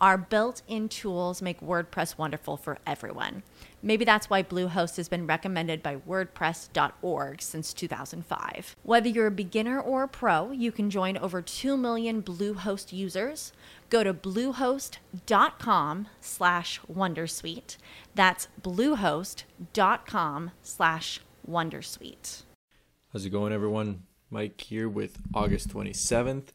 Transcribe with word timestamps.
Our 0.00 0.16
built 0.16 0.62
in 0.68 0.88
tools 0.88 1.42
make 1.42 1.60
WordPress 1.60 2.16
wonderful 2.16 2.56
for 2.56 2.78
everyone. 2.86 3.42
Maybe 3.82 4.04
that's 4.04 4.30
why 4.30 4.44
Bluehost 4.44 4.96
has 4.96 5.08
been 5.08 5.26
recommended 5.26 5.82
by 5.82 5.96
WordPress.org 5.96 7.42
since 7.42 7.72
2005. 7.72 8.76
Whether 8.84 9.08
you're 9.08 9.26
a 9.26 9.32
beginner 9.32 9.80
or 9.80 10.04
a 10.04 10.08
pro, 10.08 10.52
you 10.52 10.70
can 10.70 10.88
join 10.88 11.16
over 11.16 11.42
2 11.42 11.76
million 11.76 12.22
Bluehost 12.22 12.92
users. 12.92 13.52
Go 13.90 14.04
to 14.04 14.14
bluehost.com 14.14 16.08
slash 16.20 16.80
Wondersuite. 16.92 17.76
That's 18.14 18.48
bluehost.com 18.62 20.50
slash 20.62 21.20
Wondersuite. 21.48 22.42
How's 23.12 23.24
it 23.24 23.30
going, 23.30 23.52
everyone? 23.52 24.02
Mike 24.30 24.60
here 24.60 24.88
with 24.88 25.18
August 25.34 25.70
27th, 25.70 26.48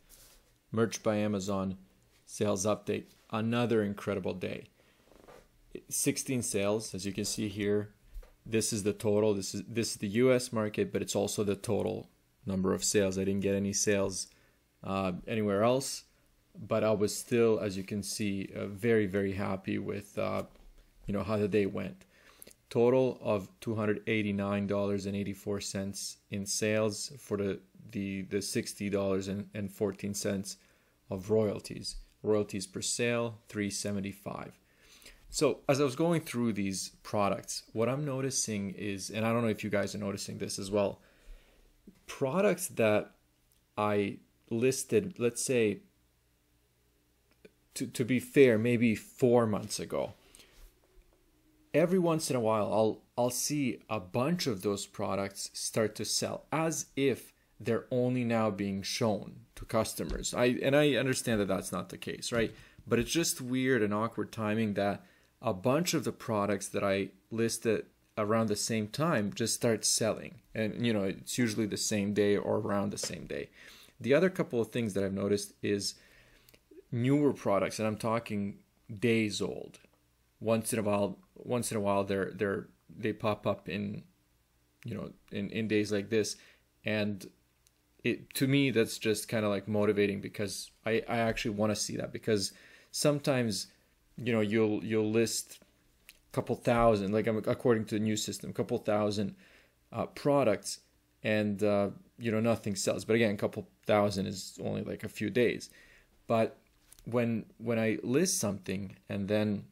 Merch 0.72 1.02
by 1.04 1.16
Amazon 1.16 1.78
sales 2.26 2.66
update 2.66 3.06
another 3.34 3.84
incredible 3.84 4.34
day. 4.34 4.66
16 5.90 6.44
sales, 6.44 6.94
as 6.94 7.06
you 7.06 7.12
can 7.12 7.26
see 7.26 7.50
here. 7.50 7.90
This 8.46 8.72
is 8.72 8.84
the 8.84 8.94
total. 8.94 9.34
This 9.34 9.56
is 9.56 9.64
this 9.68 9.92
is 9.92 9.98
the 9.98 10.08
U.S. 10.08 10.54
market, 10.54 10.92
but 10.94 11.02
it's 11.02 11.16
also 11.16 11.44
the 11.44 11.56
total 11.56 12.10
number 12.46 12.74
of 12.74 12.84
sales. 12.84 13.18
I 13.18 13.24
didn't 13.24 13.42
get 13.42 13.56
any 13.56 13.74
sales 13.74 14.28
uh, 14.84 15.14
anywhere 15.28 15.64
else, 15.64 16.04
but 16.56 16.84
I 16.84 16.92
was 16.92 17.16
still, 17.16 17.60
as 17.60 17.78
you 17.78 17.84
can 17.84 18.04
see, 18.04 18.50
uh, 18.56 18.68
very 18.68 19.06
very 19.06 19.32
happy 19.32 19.80
with 19.80 20.18
uh, 20.18 20.44
you 21.08 21.14
know 21.14 21.24
how 21.24 21.38
the 21.38 21.48
day 21.48 21.66
went. 21.66 22.06
Total 22.70 23.18
of 23.22 23.48
two 23.62 23.76
hundred 23.76 24.04
eighty 24.08 24.34
nine 24.34 24.68
dollars 24.68 25.06
and 25.06 25.16
eighty 25.16 25.34
four 25.34 25.62
cents 25.62 26.18
in 26.30 26.46
sales 26.46 27.14
for 27.18 27.38
the 27.38 27.62
the 27.92 28.24
the 28.24 28.42
sixty 28.42 28.90
dollars 28.90 29.30
and 29.30 29.72
fourteen 29.72 30.14
cents 30.14 30.58
of 31.10 31.30
royalties 31.30 31.96
royalties 32.24 32.66
per 32.66 32.82
sale 32.82 33.40
375 33.50 34.60
so 35.30 35.60
as 35.68 35.80
i 35.80 35.84
was 35.84 35.96
going 35.96 36.22
through 36.22 36.54
these 36.54 36.92
products 37.04 37.64
what 37.74 37.90
i'm 37.90 38.06
noticing 38.06 38.72
is 38.72 39.10
and 39.10 39.26
i 39.26 39.32
don't 39.32 39.42
know 39.42 39.48
if 39.48 39.64
you 39.64 39.70
guys 39.70 39.94
are 39.94 40.00
noticing 40.00 40.38
this 40.38 40.58
as 40.58 40.72
well 40.72 41.00
products 42.08 42.68
that 42.68 43.12
i 43.78 44.18
listed 44.50 45.14
let's 45.18 45.44
say 45.44 45.80
to, 47.74 47.88
to 47.88 48.06
be 48.06 48.20
fair 48.20 48.58
maybe 48.58 48.96
four 48.96 49.46
months 49.46 49.80
ago 49.80 50.14
every 51.74 52.00
once 52.00 52.30
in 52.30 52.36
a 52.36 52.40
while 52.40 52.72
i'll 52.72 53.02
i'll 53.18 53.30
see 53.30 53.80
a 53.90 54.00
bunch 54.00 54.48
of 54.48 54.62
those 54.62 54.86
products 54.86 55.50
start 55.54 55.96
to 55.96 56.06
sell 56.06 56.46
as 56.52 56.88
if 56.96 57.34
they're 57.60 57.86
only 57.92 58.24
now 58.24 58.50
being 58.50 58.82
shown 58.82 59.42
to 59.56 59.66
customers. 59.66 60.34
I 60.34 60.58
and 60.62 60.76
I 60.76 60.96
understand 60.96 61.40
that 61.42 61.48
that's 61.48 61.72
not 61.72 61.90
the 61.90 61.98
case, 61.98 62.32
right? 62.32 62.54
But 62.86 63.00
it's 63.00 63.12
just 63.12 63.42
weird 63.42 63.82
and 63.82 63.94
awkward 63.94 64.32
timing 64.32 64.74
that 64.74 65.06
a 65.42 65.54
bunch 65.54 65.94
of 65.94 66.04
the 66.04 66.12
products 66.12 66.68
that 66.70 66.84
I 66.84 67.10
listed 67.32 67.86
around 68.18 68.48
the 68.48 68.56
same 68.56 68.88
time 68.88 69.34
just 69.34 69.54
start 69.54 69.86
selling. 69.86 70.42
And 70.54 70.86
you 70.86 70.94
know, 70.94 71.04
it's 71.04 71.38
usually 71.38 71.66
the 71.66 71.78
same 71.78 72.14
day 72.14 72.36
or 72.36 72.58
around 72.58 72.92
the 72.92 72.98
same 72.98 73.26
day. 73.26 73.50
The 74.00 74.14
other 74.14 74.30
couple 74.30 74.60
of 74.60 74.70
things 74.70 74.94
that 74.94 75.04
I've 75.04 75.14
noticed 75.14 75.54
is 75.62 75.96
newer 76.92 77.34
products, 77.34 77.80
and 77.80 77.88
I'm 77.88 77.98
talking 77.98 78.60
days 79.00 79.42
old. 79.42 79.80
Once 80.40 80.74
in 80.74 80.80
a 80.80 80.84
while, 80.84 81.20
once 81.36 81.72
in 81.72 81.78
a 81.78 81.82
while, 81.82 82.04
they're 82.04 82.32
they're 82.36 82.68
they 82.96 83.14
pop 83.14 83.48
up 83.48 83.70
in, 83.70 84.04
you 84.84 84.96
know, 84.96 85.12
in 85.32 85.50
in 85.50 85.68
days 85.68 85.92
like 85.92 86.10
this, 86.10 86.36
and 86.86 87.26
it 88.04 88.34
to 88.34 88.48
me 88.48 88.72
that's 88.72 88.98
just 88.98 89.28
kind 89.28 89.46
of 89.46 89.52
like 89.52 89.68
motivating 89.68 90.20
because 90.20 90.72
I, 90.86 91.04
I 91.08 91.18
actually 91.20 91.52
want 91.52 91.72
to 91.72 91.76
see 91.76 91.96
that 91.98 92.12
because 92.12 92.52
sometimes 92.92 93.68
you 94.18 94.34
know 94.34 94.42
you'll 94.42 94.84
you'll 94.84 95.10
list 95.10 95.60
a 96.10 96.36
couple 96.36 96.56
thousand 96.56 97.14
like 97.14 97.28
according 97.28 97.86
to 97.86 97.96
the 97.96 98.00
new 98.00 98.18
system 98.18 98.50
a 98.50 98.54
couple 98.54 98.78
thousand 98.78 99.36
uh, 99.92 100.06
products 100.08 100.80
and 101.24 101.64
uh, 101.64 101.90
you 102.18 102.32
know 102.32 102.40
nothing 102.40 102.76
sells. 102.76 103.06
But 103.06 103.16
again 103.16 103.32
a 103.32 103.38
couple 103.38 103.68
thousand 103.86 104.28
is 104.28 104.60
only 104.64 104.84
like 104.84 105.04
a 105.04 105.10
few 105.10 105.30
days. 105.30 105.70
But 106.28 106.58
when 107.06 107.46
when 107.58 107.80
I 107.80 108.00
list 108.04 108.40
something 108.40 108.96
and 109.10 109.28
then 109.28 109.66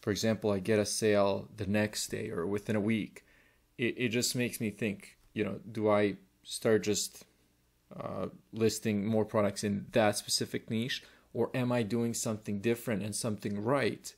for 0.00 0.10
example 0.10 0.50
I 0.50 0.58
get 0.58 0.78
a 0.78 0.86
sale 0.86 1.48
the 1.56 1.66
next 1.66 2.08
day 2.08 2.30
or 2.30 2.46
within 2.46 2.76
a 2.76 2.80
week 2.80 3.24
it, 3.76 3.94
it 3.96 4.08
just 4.08 4.36
makes 4.36 4.60
me 4.60 4.70
think 4.70 5.16
you 5.32 5.44
know 5.44 5.58
do 5.70 5.90
I 5.90 6.14
start 6.44 6.84
just 6.84 7.24
uh, 7.98 8.26
listing 8.52 9.06
more 9.06 9.24
products 9.24 9.64
in 9.64 9.86
that 9.92 10.16
specific 10.16 10.70
niche? 10.70 11.02
Or 11.32 11.50
am 11.54 11.70
i 11.70 11.82
doing 11.82 12.12
something 12.14 12.60
different 12.60 13.02
and 13.02 13.14
something 13.14 13.62
right 13.62 14.12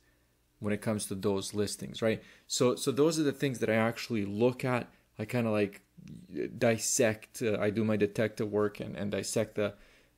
when 0.60 0.72
it 0.72 0.80
comes 0.80 1.06
to 1.06 1.14
those 1.14 1.52
listings 1.52 2.00
right? 2.00 2.22
So 2.46 2.74
so 2.74 2.90
those 2.90 3.18
are 3.18 3.22
the 3.22 3.32
things 3.32 3.58
that 3.58 3.70
i 3.70 3.74
actually 3.74 4.24
look 4.24 4.64
at. 4.64 4.88
I 5.18 5.24
kind 5.24 5.46
of 5.46 5.52
like 5.52 5.82
dissect 6.58 7.42
uh, 7.42 7.58
i 7.60 7.70
do 7.70 7.84
my 7.84 7.96
detective 7.96 8.50
work 8.50 8.80
and, 8.80 8.96
and 8.96 9.12
dissect 9.12 9.54
the 9.54 9.74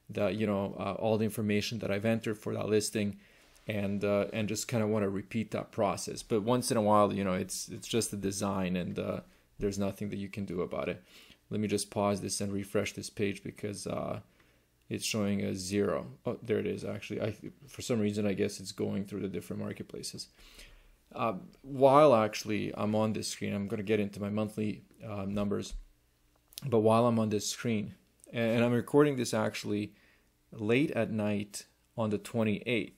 the 0.09 0.29
you 0.29 0.47
know 0.47 0.75
uh, 0.79 0.93
all 0.93 1.19
the 1.19 1.27
information 1.27 1.79
that 1.81 1.91
i've 1.91 2.07
entered 2.07 2.39
for 2.39 2.55
that 2.55 2.69
listing 2.69 3.19
and 3.67 4.05
uh, 4.05 4.27
and 4.33 4.49
just 4.49 4.69
kind 4.69 4.83
of 4.83 4.91
want 4.91 5.05
to 5.05 5.09
repeat 5.09 5.51
that 5.53 5.73
process. 5.73 6.23
But 6.23 6.43
once 6.43 6.71
in 6.71 6.77
a 6.77 6.83
while 6.83 7.13
you 7.13 7.25
know 7.25 7.33
it's 7.33 7.69
it's 7.69 7.89
just 7.89 8.13
a 8.13 8.17
design 8.17 8.77
and 8.77 8.99
uh, 8.99 9.21
there's 9.59 9.79
nothing 9.79 10.11
that 10.11 10.19
you 10.19 10.29
can 10.29 10.45
do 10.45 10.63
about 10.63 10.89
it 10.89 11.03
let 11.55 11.61
me 11.61 11.69
just 11.69 11.89
pause 11.89 12.21
this 12.21 12.41
and 12.41 12.53
refresh 12.53 12.95
this 12.95 13.09
page 13.09 13.45
because 13.45 13.87
uh, 13.87 14.19
it's 14.89 15.05
showing 15.05 15.45
a 15.45 15.55
zero. 15.55 16.09
Oh, 16.27 16.37
there 16.43 16.59
it 16.59 16.67
is. 16.67 16.85
Actually, 16.85 17.23
I 17.23 17.37
for 17.69 17.81
some 17.81 18.01
reason 18.01 18.27
I 18.27 18.33
guess 18.33 18.59
it's 18.59 18.73
going 18.73 19.05
through 19.05 19.21
the 19.21 19.29
different 19.29 19.63
marketplaces. 19.63 20.27
Uh, 21.15 21.35
while 21.63 22.13
actually 22.13 22.73
I'm 22.77 22.97
on 22.97 23.13
this 23.13 23.29
screen, 23.29 23.55
I'm 23.55 23.69
going 23.69 23.79
to 23.79 23.85
get 23.85 24.01
into 24.01 24.21
my 24.21 24.31
monthly 24.31 24.83
uh, 25.09 25.27
numbers. 25.29 25.75
But 26.67 26.81
while 26.81 27.07
I'm 27.07 27.21
on 27.21 27.29
this 27.29 27.49
screen, 27.49 27.95
and 28.33 28.65
I'm 28.65 28.73
recording 28.73 29.15
this 29.15 29.33
actually 29.33 29.93
late 30.51 30.91
at 30.91 31.13
night 31.13 31.67
on 31.97 32.11
the 32.11 32.19
28th, 32.19 32.95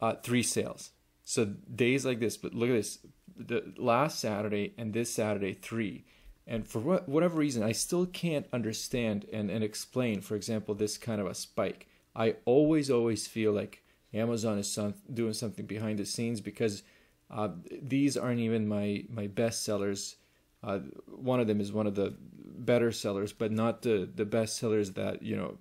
uh, 0.00 0.14
three 0.24 0.42
sales. 0.42 0.90
So 1.22 1.44
days 1.44 2.04
like 2.04 2.18
this, 2.18 2.36
but 2.36 2.52
look 2.52 2.70
at 2.70 2.74
this: 2.74 2.98
the 3.36 3.72
last 3.76 4.18
Saturday 4.18 4.74
and 4.76 4.92
this 4.92 5.14
Saturday, 5.14 5.52
three 5.52 6.04
and 6.46 6.66
for 6.66 6.78
what, 6.78 7.08
whatever 7.08 7.38
reason, 7.38 7.62
I 7.62 7.72
still 7.72 8.06
can't 8.06 8.46
understand 8.52 9.26
and, 9.32 9.50
and 9.50 9.64
explain, 9.64 10.20
for 10.20 10.36
example, 10.36 10.74
this 10.74 10.96
kind 10.96 11.20
of 11.20 11.26
a 11.26 11.34
spike. 11.34 11.88
I 12.14 12.36
always, 12.44 12.90
always 12.90 13.26
feel 13.26 13.52
like 13.52 13.82
Amazon 14.14 14.58
is 14.58 14.70
some, 14.70 14.94
doing 15.12 15.32
something 15.32 15.66
behind 15.66 15.98
the 15.98 16.06
scenes 16.06 16.40
because 16.40 16.84
uh, 17.30 17.48
these 17.82 18.16
aren't 18.16 18.40
even 18.40 18.68
my, 18.68 19.04
my 19.10 19.26
best 19.26 19.64
sellers. 19.64 20.16
Uh, 20.62 20.78
one 21.06 21.40
of 21.40 21.48
them 21.48 21.60
is 21.60 21.72
one 21.72 21.86
of 21.86 21.96
the 21.96 22.14
better 22.20 22.92
sellers, 22.92 23.32
but 23.32 23.50
not 23.50 23.82
the, 23.82 24.08
the 24.14 24.24
best 24.24 24.56
sellers 24.56 24.92
that, 24.92 25.22
you 25.22 25.36
know, 25.36 25.58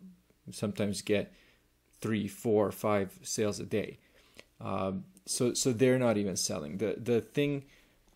sometimes 0.51 1.01
get 1.01 1.33
three, 1.99 2.27
four, 2.27 2.71
five 2.71 3.17
sales 3.23 3.59
a 3.59 3.65
day. 3.65 3.97
Um, 4.61 5.05
so, 5.25 5.55
so 5.55 5.73
they're 5.73 5.99
not 5.99 6.17
even 6.17 6.35
selling. 6.35 6.77
The, 6.77 6.95
the 7.01 7.21
thing 7.21 7.65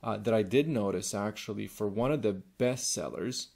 uh, 0.04 0.18
that 0.18 0.34
I 0.34 0.44
did 0.44 0.68
notice 0.68 1.14
actually 1.14 1.68
for 1.68 1.88
one 1.88 2.12
of 2.12 2.22
the 2.22 2.34
best 2.34 2.92
sellers 2.92 3.50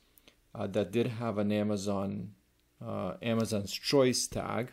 uh, 0.54 0.68
that 0.68 0.92
did 0.92 1.08
have 1.08 1.38
an 1.38 1.52
Amazon 1.52 2.32
uh, 2.86 3.14
Amazon's 3.22 3.72
Choice 3.72 4.28
tag. 4.28 4.72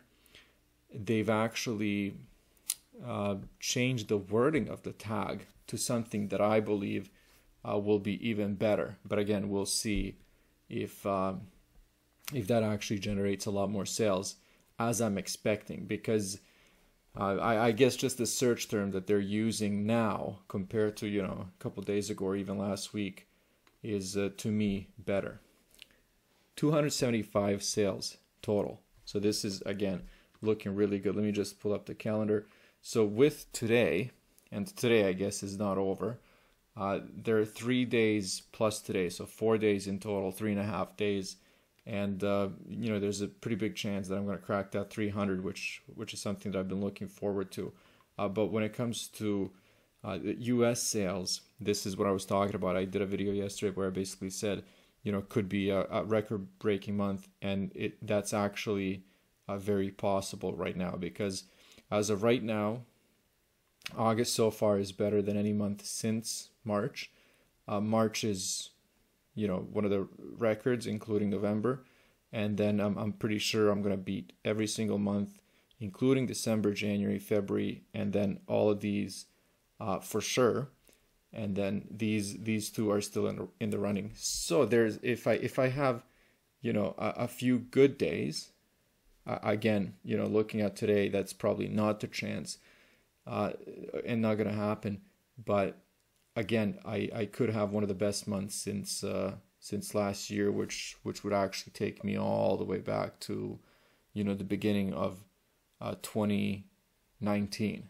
They've 0.93 1.31
actually 1.31 2.17
uh, 3.07 3.37
changed 3.61 4.09
the 4.09 4.17
wording 4.17 4.69
of 4.69 4.83
the 4.83 4.93
tag 4.93 5.47
to 5.69 5.79
something 5.79 6.29
that 6.29 6.41
I 6.41 6.61
believe 6.61 7.11
uh, 7.69 7.79
will 7.79 8.01
be 8.01 8.29
even 8.29 8.55
better. 8.55 8.99
But 9.07 9.19
again, 9.19 9.49
we'll 9.49 9.67
see 9.67 10.17
if 10.69 11.07
um, 11.07 11.43
if 12.35 12.47
that 12.49 12.63
actually 12.63 12.99
generates 12.99 13.47
a 13.47 13.51
lot 13.51 13.71
more 13.71 13.87
sales 13.87 14.37
as 14.79 15.01
I'm 15.01 15.19
expecting 15.19 15.85
because 15.85 16.41
uh, 17.19 17.37
I, 17.37 17.67
I 17.67 17.73
guess 17.73 17.97
just 17.97 18.19
the 18.19 18.27
search 18.27 18.69
term 18.69 18.91
that 18.93 19.07
they're 19.07 19.19
using 19.19 19.87
now 19.87 20.41
compared 20.49 20.97
to 20.99 21.09
you 21.09 21.23
know 21.23 21.47
a 21.49 21.63
couple 21.63 21.83
days 21.83 22.11
ago 22.11 22.27
or 22.27 22.37
even 22.37 22.59
last 22.59 22.93
week 22.93 23.27
is 23.83 24.17
uh, 24.17 24.31
to 24.37 24.51
me 24.51 24.89
better. 24.99 25.41
275 26.57 27.63
sales 27.63 28.19
total. 28.43 28.81
So 29.05 29.19
this 29.19 29.45
is 29.45 29.63
again 29.63 30.03
looking 30.43 30.75
really 30.75 30.99
good. 30.99 31.17
Let 31.17 31.25
me 31.25 31.33
just 31.33 31.61
pull 31.61 31.73
up 31.73 31.87
the 31.87 31.95
calendar. 31.95 32.47
So 32.83 33.05
with 33.05 33.53
today 33.53 34.11
and 34.53 34.67
today 34.67 35.09
i 35.09 35.13
guess 35.13 35.45
is 35.45 35.59
not 35.59 35.79
over 35.79 36.19
uh, 36.77 37.01
there 37.15 37.39
are 37.39 37.45
three 37.45 37.85
days 37.85 38.43
plus 38.53 38.81
today. 38.81 39.09
So 39.09 39.27
four 39.27 39.59
days 39.59 39.87
in 39.87 39.99
total 39.99 40.31
three 40.31 40.53
and 40.53 40.61
a 40.61 40.65
half 40.65 40.97
days 40.97 41.37
and 41.87 42.23
uh, 42.23 42.49
you 42.69 42.91
know 42.91 43.01
there's 43.01 43.21
a 43.21 43.29
pretty 43.29 43.57
big 43.57 43.75
chance 43.75 44.09
that 44.09 44.17
I'm 44.17 44.27
going 44.27 44.39
to 44.39 44.45
crack 44.45 44.71
that 44.73 44.91
300, 44.91 45.43
which 45.43 45.83
which 45.95 46.15
is 46.15 46.21
something 46.21 46.53
that 46.53 46.59
I've 46.59 46.69
been 46.69 46.81
looking 46.81 47.09
forward 47.09 47.51
to. 47.53 47.73
Uh, 48.19 48.29
but 48.29 48.47
when 48.47 48.63
it 48.63 48.73
comes 48.73 49.09
to 49.09 49.51
uh, 50.05 50.19
U.S. 50.23 50.83
sales, 50.83 51.43
this 51.61 51.87
is 51.87 51.97
what 51.97 52.07
I 52.09 52.11
was 52.11 52.25
talking 52.25 52.55
about. 52.55 52.77
I 52.77 52.85
did 52.85 53.03
a 53.03 53.07
video 53.07 53.33
yesterday 53.33 53.75
where 53.75 53.87
I 53.87 53.91
basically 53.91 54.31
said, 54.31 54.63
you 55.03 55.13
know, 55.13 55.23
could 55.23 55.49
be 55.49 55.71
a, 55.71 55.87
a 55.91 56.05
record-breaking 56.05 56.97
month, 56.97 57.29
and 57.41 57.73
it 57.75 58.07
that's 58.07 58.35
actually 58.35 59.05
uh, 59.49 59.59
very 59.59 59.91
possible 59.91 60.55
right 60.55 60.77
now 60.77 60.97
because 60.97 61.45
as 61.91 62.11
of 62.11 62.23
right 62.23 62.43
now, 62.43 62.81
August 63.97 64.35
so 64.35 64.51
far 64.51 64.79
is 64.79 64.93
better 64.93 65.21
than 65.23 65.37
any 65.37 65.53
month 65.53 65.85
since 65.85 66.51
March. 66.65 67.11
Uh, 67.67 67.81
March 67.81 68.25
is 68.25 68.71
you 69.41 69.49
know 69.49 69.67
one 69.73 69.87
of 69.87 69.91
the 69.91 70.07
records, 70.39 70.87
including 70.87 71.31
November, 71.31 71.83
and 72.31 72.59
then 72.59 72.79
I'm 72.79 72.99
I'm 72.99 73.13
pretty 73.13 73.39
sure 73.39 73.71
I'm 73.71 73.83
gonna 73.83 73.97
beat 73.97 74.35
every 74.45 74.67
single 74.67 74.99
month, 74.99 75.41
including 75.79 76.27
December, 76.27 76.75
January, 76.75 77.19
February, 77.19 77.85
and 77.95 78.13
then 78.13 78.41
all 78.47 78.71
of 78.71 78.81
these 78.81 79.27
uh, 79.81 79.99
for 80.01 80.21
sure. 80.21 80.69
And 81.33 81.57
then 81.57 81.87
these 81.91 82.39
these 82.39 82.71
two 82.71 82.91
are 82.91 83.01
still 83.01 83.27
in 83.29 83.37
the, 83.37 83.49
in 83.61 83.71
the 83.71 83.79
running. 83.79 84.13
So 84.15 84.67
there's 84.67 84.99
if 85.03 85.27
I 85.27 85.35
if 85.35 85.59
I 85.59 85.69
have, 85.69 86.05
you 86.61 86.73
know, 86.75 86.95
a, 86.99 87.25
a 87.25 87.29
few 87.29 87.61
good 87.61 87.97
days, 87.97 88.51
again, 89.27 89.95
you 90.03 90.17
know, 90.19 90.27
looking 90.27 90.61
at 90.61 90.77
today, 90.77 91.09
that's 91.09 91.33
probably 91.33 91.69
not 91.69 92.01
the 92.01 92.09
chance, 92.09 92.59
uh, 93.27 93.53
and 94.05 94.21
not 94.21 94.35
gonna 94.37 94.53
happen. 94.53 95.01
But 95.43 95.79
again, 96.37 96.79
I, 96.85 97.11
I 97.15 97.25
could 97.27 97.51
have 97.51 97.71
one 97.71 97.83
of 97.83 97.89
the 97.89 97.95
best 97.95 98.29
months 98.29 98.55
since 98.55 99.05
uh, 99.05 99.37
since 99.59 99.95
last 99.95 100.31
year, 100.31 100.51
which 100.51 100.97
which 101.03 101.23
would 101.25 101.33
actually 101.33 101.73
take 101.73 102.05
me 102.05 102.19
all 102.19 102.57
the 102.57 102.65
way 102.65 102.79
back 102.79 103.21
to, 103.21 103.59
you 104.13 104.25
know, 104.25 104.35
the 104.35 104.45
beginning 104.45 104.93
of 104.95 105.25
uh, 105.81 105.95
2019. 106.03 107.89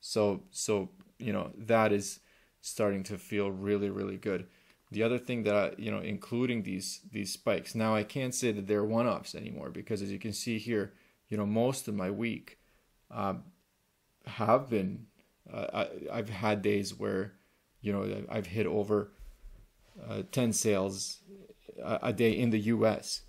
So 0.00 0.42
so 0.50 0.90
you 1.18 1.32
know 1.32 1.52
that 1.56 1.92
is 1.92 2.20
starting 2.60 3.02
to 3.04 3.18
feel 3.18 3.50
really 3.50 3.90
really 3.90 4.16
good. 4.16 4.46
The 4.90 5.02
other 5.02 5.18
thing 5.18 5.44
that 5.44 5.54
I, 5.54 5.72
you 5.78 5.90
know, 5.90 6.00
including 6.00 6.62
these 6.62 7.00
these 7.10 7.32
spikes. 7.32 7.74
Now 7.74 7.94
I 7.94 8.02
can't 8.02 8.34
say 8.34 8.52
that 8.52 8.66
they're 8.66 8.84
one 8.84 9.06
offs 9.06 9.34
anymore 9.34 9.70
because 9.70 10.02
as 10.02 10.12
you 10.12 10.18
can 10.18 10.32
see 10.32 10.58
here, 10.58 10.92
you 11.28 11.36
know, 11.36 11.46
most 11.46 11.88
of 11.88 11.94
my 11.94 12.10
week 12.10 12.58
uh, 13.10 13.34
have 14.26 14.68
been 14.68 15.06
uh, 15.50 15.86
I, 16.12 16.16
have 16.16 16.28
had 16.28 16.62
days 16.62 16.98
where, 16.98 17.32
you 17.80 17.92
know, 17.92 18.24
I've 18.28 18.46
hit 18.46 18.66
over 18.66 19.12
uh, 20.08 20.22
10 20.30 20.52
sales 20.52 21.18
a, 21.82 21.98
a, 22.02 22.12
day 22.12 22.32
in 22.32 22.50
the 22.50 22.58
US, 22.60 23.22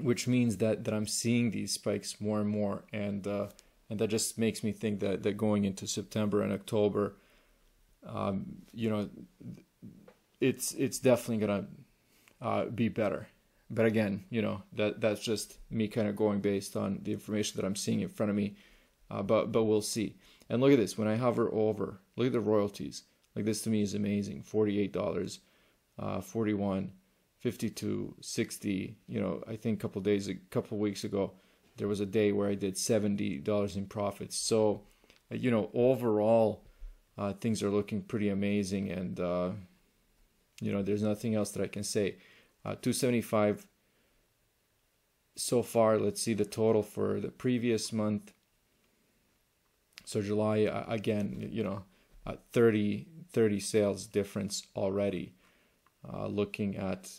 which 0.00 0.26
means 0.28 0.58
that, 0.58 0.84
that 0.84 0.94
I'm 0.94 1.06
seeing 1.06 1.50
these 1.50 1.72
spikes 1.72 2.20
more 2.20 2.40
and 2.40 2.48
more. 2.48 2.84
And, 2.92 3.26
uh, 3.26 3.48
and 3.88 3.98
that 3.98 4.08
just 4.08 4.38
makes 4.38 4.62
me 4.62 4.72
think 4.72 5.00
that, 5.00 5.22
that 5.22 5.36
going 5.36 5.64
into 5.64 5.86
September 5.86 6.42
and 6.42 6.52
October, 6.52 7.16
um, 8.06 8.62
you 8.72 8.90
know, 8.90 9.08
it's, 10.40 10.74
it's 10.74 10.98
definitely 10.98 11.46
going 11.46 11.62
to 11.62 12.46
uh, 12.46 12.64
be 12.66 12.88
better. 12.88 13.28
But 13.70 13.86
again, 13.86 14.24
you 14.28 14.42
know, 14.42 14.62
that, 14.74 15.00
that's 15.00 15.22
just 15.22 15.56
me 15.70 15.88
kind 15.88 16.08
of 16.08 16.14
going 16.14 16.40
based 16.40 16.76
on 16.76 17.00
the 17.02 17.12
information 17.12 17.58
that 17.60 17.66
I'm 17.66 17.76
seeing 17.76 18.00
in 18.00 18.08
front 18.08 18.30
of 18.30 18.36
me. 18.36 18.54
Uh, 19.10 19.22
but, 19.22 19.50
but 19.50 19.64
we'll 19.64 19.82
see. 19.82 20.16
And 20.52 20.60
look 20.60 20.70
at 20.70 20.78
this 20.78 20.98
when 20.98 21.08
I 21.08 21.16
hover 21.16 21.50
over, 21.50 21.98
look 22.14 22.26
at 22.26 22.34
the 22.34 22.40
royalties. 22.40 23.04
Like 23.34 23.46
this 23.46 23.62
to 23.62 23.70
me 23.70 23.80
is 23.80 23.94
amazing. 23.94 24.42
$48, 24.42 25.38
uh, 25.98 26.20
41, 26.20 26.92
52, 27.38 28.14
60. 28.20 28.98
You 29.08 29.20
know, 29.20 29.42
I 29.48 29.56
think 29.56 29.78
a 29.78 29.80
couple 29.80 30.02
days, 30.02 30.28
a 30.28 30.34
couple 30.34 30.76
weeks 30.76 31.04
ago, 31.04 31.32
there 31.78 31.88
was 31.88 32.00
a 32.00 32.06
day 32.06 32.32
where 32.32 32.50
I 32.50 32.54
did 32.54 32.74
$70 32.74 33.76
in 33.76 33.86
profits. 33.86 34.36
So, 34.36 34.82
uh, 35.32 35.36
you 35.36 35.50
know, 35.50 35.70
overall, 35.72 36.66
uh, 37.16 37.32
things 37.32 37.62
are 37.62 37.70
looking 37.70 38.02
pretty 38.02 38.28
amazing. 38.28 38.90
And, 38.90 39.20
uh, 39.20 39.52
you 40.60 40.70
know, 40.70 40.82
there's 40.82 41.02
nothing 41.02 41.34
else 41.34 41.52
that 41.52 41.62
I 41.62 41.66
can 41.66 41.82
say. 41.82 42.16
Uh, 42.62 42.74
275 42.74 43.66
so 45.34 45.62
far. 45.62 45.96
Let's 45.96 46.20
see 46.20 46.34
the 46.34 46.44
total 46.44 46.82
for 46.82 47.20
the 47.20 47.30
previous 47.30 47.90
month. 47.90 48.34
So 50.04 50.22
July 50.22 50.64
uh, 50.64 50.84
again, 50.88 51.48
you 51.50 51.62
know, 51.62 51.84
uh, 52.26 52.36
30 52.52 53.06
30 53.32 53.60
sales 53.60 54.06
difference 54.06 54.66
already. 54.76 55.32
Uh, 56.12 56.26
looking 56.26 56.76
at 56.76 57.10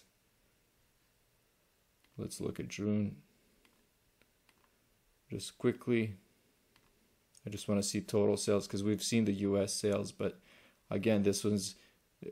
let's 2.18 2.42
look 2.42 2.60
at 2.60 2.68
June 2.68 3.16
just 5.30 5.58
quickly. 5.58 6.16
I 7.46 7.50
just 7.50 7.68
want 7.68 7.82
to 7.82 7.88
see 7.88 8.02
total 8.02 8.38
sales 8.38 8.68
because 8.68 8.84
we've 8.84 9.04
seen 9.04 9.26
the 9.26 9.34
U.S. 9.34 9.74
sales, 9.74 10.12
but 10.12 10.40
again, 10.90 11.24
this 11.24 11.44
was 11.44 11.76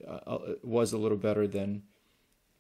uh, 0.08 0.20
uh, 0.26 0.40
was 0.64 0.94
a 0.94 0.98
little 0.98 1.18
better 1.18 1.48
than 1.48 1.84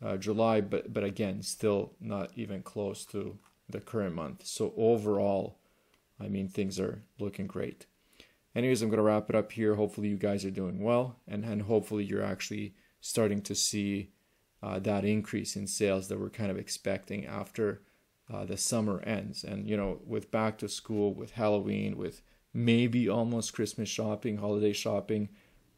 uh, 0.03 0.17
July, 0.17 0.61
but 0.61 0.93
but 0.93 1.03
again, 1.03 1.43
still 1.43 1.93
not 1.99 2.31
even 2.35 2.61
close 2.61 3.05
to 3.05 3.37
the 3.69 3.79
current 3.79 4.15
month. 4.15 4.45
So 4.45 4.73
overall, 4.75 5.59
I 6.21 6.27
mean, 6.27 6.47
things 6.47 6.79
are 6.79 7.03
looking 7.19 7.47
great. 7.47 7.85
Anyways, 8.53 8.81
I'm 8.81 8.89
going 8.89 8.97
to 8.97 9.03
wrap 9.03 9.29
it 9.29 9.35
up 9.35 9.51
here. 9.51 9.75
Hopefully, 9.75 10.09
you 10.09 10.17
guys 10.17 10.43
are 10.45 10.51
doing 10.51 10.81
well, 10.81 11.17
and, 11.27 11.45
and 11.45 11.63
hopefully, 11.63 12.03
you're 12.03 12.23
actually 12.23 12.75
starting 12.99 13.41
to 13.41 13.55
see 13.55 14.11
uh, 14.61 14.77
that 14.79 15.05
increase 15.05 15.55
in 15.55 15.67
sales 15.67 16.07
that 16.07 16.19
we're 16.19 16.29
kind 16.29 16.51
of 16.51 16.57
expecting 16.57 17.25
after 17.25 17.81
uh, 18.31 18.45
the 18.45 18.57
summer 18.57 19.01
ends. 19.01 19.43
And, 19.43 19.69
you 19.69 19.75
know, 19.75 19.99
with 20.05 20.31
back 20.31 20.57
to 20.59 20.69
school, 20.69 21.13
with 21.13 21.31
Halloween, 21.31 21.97
with 21.97 22.21
maybe 22.53 23.09
almost 23.09 23.53
Christmas 23.53 23.89
shopping, 23.89 24.37
holiday 24.37 24.73
shopping, 24.73 25.29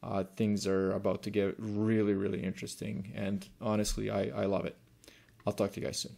uh, 0.02 0.24
things 0.36 0.68
are 0.68 0.92
about 0.92 1.24
to 1.24 1.30
get 1.30 1.56
really, 1.58 2.14
really 2.14 2.44
interesting. 2.44 3.14
And 3.16 3.48
honestly, 3.62 4.10
I, 4.10 4.44
I 4.44 4.46
love 4.46 4.66
it. 4.66 4.76
I'll 5.46 5.54
talk 5.54 5.72
to 5.74 5.80
you 5.80 5.86
guys 5.86 6.00
soon. 6.00 6.18